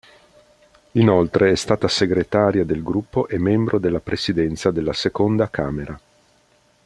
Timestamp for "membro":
3.37-3.77